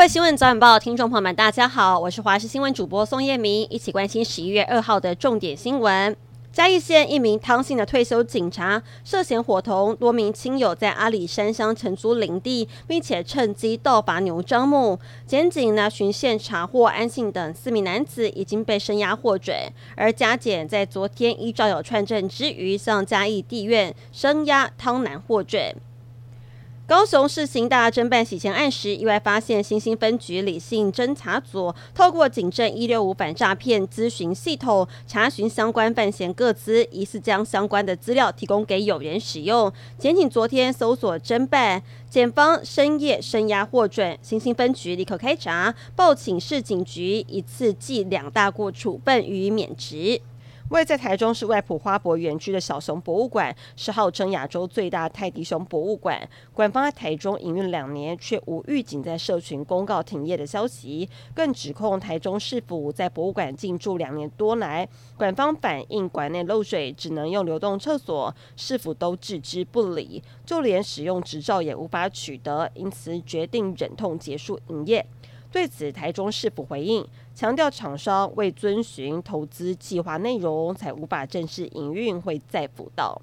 [0.00, 6.16] 各位新闻早晚报听众朋友们，大家好，我是华视新闻主播宋叶明，一起关心十一月二号的重点新闻。
[6.50, 14.98] 嘉义县一名汤姓的退休警察涉嫌伙同多名亲友在阿里山乡承租林地，并且趁机盗伐牛樟木。
[15.26, 19.54] 检警呢循线查获安姓等四名男子已经被声押获准，
[19.96, 25.76] 而嘉检在昨天依照有串证之余，向嘉义地院声押汤男获准。
[26.90, 39.72] 高雄市刑大侦办洗钱案时，意外发现新兴分局李姓侦查组透过警政一六五反诈骗咨询系统查询相关犯嫌个资，疑似将相关的资料提供给友人使用。
[39.98, 50.20] 检警昨天搜索侦办，检方深夜声押获准，新兴分局立刻开闸，报请市警局一次记两大过处分，予以免职。
[50.70, 75.04] 位在台中市外埔花博园区的小熊博物馆是号称亚洲最大泰迪熊博物馆，馆方在台中营运两年，却无预警在社群公告停业的消息，更指控台中市府在博物馆进驻两年多来，馆方反映馆内漏水，只能用流动厕所，市府都置之不理，就连使用执照也无法取得，因此决定忍痛结束营业。
[75.52, 83.20] 对此，台中市府回应，强调厂商未遵循投资计划内容，才无法正式营运，会再辅导。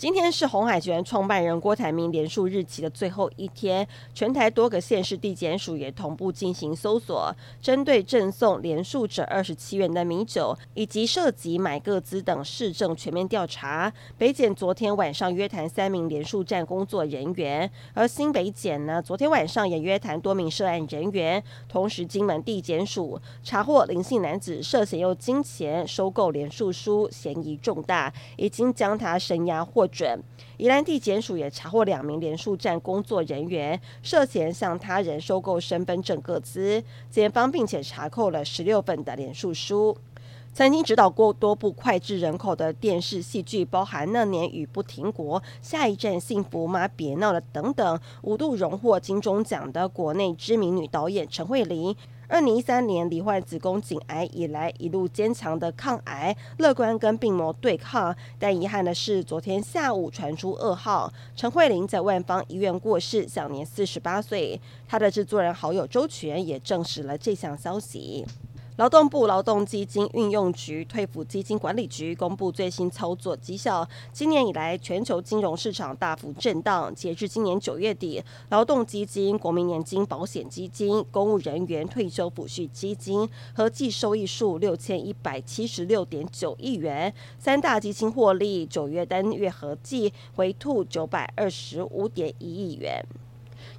[0.00, 13.92] 今天是红海集团创办人郭台铭连署日期的最后一天，全台多个县市地检署也同步进行搜索，针对赠送连署者二十七元的米酒以及涉及买个资等市政全面调查。
[14.16, 21.44] 北检昨天晚上约谈三名连署站工作人员，而新北检呢，昨天晚上也约谈多名涉案人员。
[21.68, 30.22] 同时，金门地检署查获林姓男子涉嫌用金钱收购连署书，嫌疑重大，已经将他声押获准。
[30.56, 39.96] 宜兰地检署也查获两名联署站工作人员涉嫌向他人收购身份证各资，检方并且查扣了十六份的联署书。
[40.52, 51.96] 曾经指导过多部脍炙人口的电视戏剧，包含《那年雨不停国》《下一站幸福吗》《别闹了》等等，五度荣获金钟奖的国内知名女导演陈慧琳。
[52.26, 58.14] 二零一三年罹患子宫颈癌以来，一路坚强的抗癌，乐观跟病魔对抗。
[58.38, 64.60] 但遗憾的是，昨天下午传出噩耗，陈慧琳在万芳医院过世，享年四十八岁。
[64.86, 68.26] 她的制作人好友周全也证实了这项消息。
[68.76, 73.86] 劳动部劳动基金运用局退抚基金管理局公布最新操作绩效。
[74.10, 76.94] 今年以来，全球金融市场大幅震荡。
[76.94, 87.12] 截至今年九月底，劳动基金、国民年金保险基金、公务人员退休抚恤基金合计收益数六千一百七十六点九亿元。
[87.38, 93.04] 三大基金获利，九月单月合计回吐九百二十五点一亿元。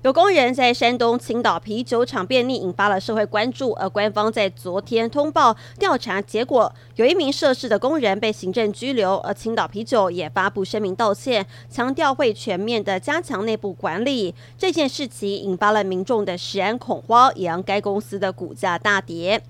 [0.03, 3.69] 有工人在山东青岛啤酒厂便利，引发了社会关注。
[3.73, 9.17] 而官方在昨天通报调查结果，有一名涉事的工人被行政拘留。
[9.17, 14.33] 而青岛啤酒也发布声明道歉，强调会全面的加强内部管理。
[14.57, 19.43] 这件事情引发了民众的食安恐慌，也让该公司的股价大跌。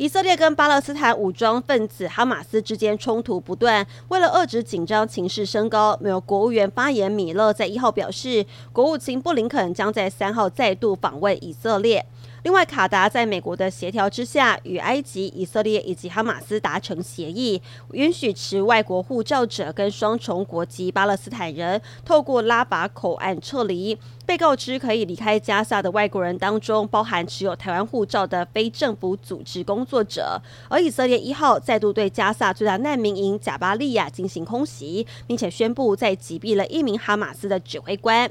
[0.00, 12.06] 以色列跟巴勒斯坦武装分子哈马斯之间冲突不断，为了遏制紧张情势升高，美国国务院发言米勒在一号表示，国务卿布林肯将在三号再度访问以色列。
[12.42, 17.60] 另外，卡达在美国的协调之下，与埃及、以色列以及哈马斯达成协议，
[17.92, 23.98] 允许持外国护照者跟双重国籍巴勒斯坦人透过拉法口岸撤离。
[24.26, 30.40] 被告知可以离开加萨的外国人当中，包含持有台湾护照的非政府组织工作者。
[30.68, 38.30] 而以色列一号再度对加萨最大难民营贾巴利亚进行空袭，并且宣布在击毙了一名哈马斯的指挥官。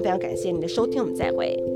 [0.00, 1.69] 非常感谢您的收听，我们再会。